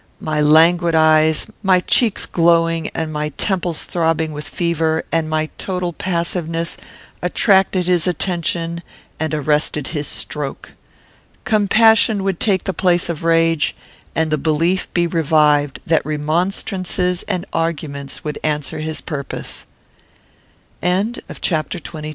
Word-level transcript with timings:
My 0.19 0.41
languid 0.41 0.95
eyes, 0.95 1.45
my 1.61 1.79
cheeks 1.79 2.25
glowing 2.25 2.87
and 2.95 3.13
my 3.13 3.29
temples 3.29 3.83
throbbing 3.83 4.33
with 4.33 4.49
fever, 4.49 5.05
and 5.11 5.29
my 5.29 5.51
total 5.59 5.93
passiveness, 5.93 6.75
attracted 7.21 7.85
his 7.85 8.07
attention 8.07 8.79
and 9.19 9.31
arrested 9.31 9.89
his 9.89 10.07
stroke. 10.07 10.71
Compassion 11.45 12.23
would 12.23 12.39
take 12.39 12.63
the 12.63 12.73
place 12.73 13.09
of 13.09 13.23
rage, 13.23 13.75
and 14.15 14.31
the 14.31 14.39
belief 14.39 14.91
be 14.91 15.05
revived 15.05 15.79
that 15.85 16.03
remonstrances 16.03 17.21
and 17.27 17.45
arguments 17.53 18.23
would 18.23 18.39
answer 18.41 18.79
his 18.79 19.01
purpose. 19.01 19.67
CHAPTER 20.83 21.77
XXIII. 21.77 22.09